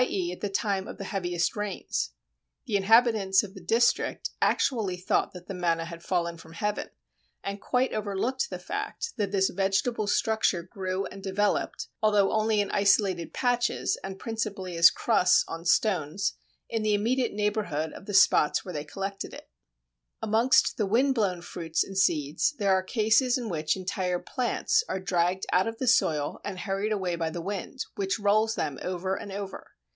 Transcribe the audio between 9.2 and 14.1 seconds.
this vegetable structure grew and developed (although only in isolated patches